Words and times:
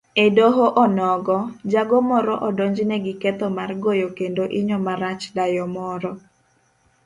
Edoho 0.25 0.65
onogo, 0.83 1.35
jago 1.73 1.97
moro 2.13 2.33
odonjne 2.49 2.95
giketho 3.05 3.47
mar 3.61 3.69
goyo 3.83 4.07
kendo 4.19 4.43
inyo 4.59 4.77
marach 4.87 5.23
dayo 5.37 5.65
moro 5.79 6.11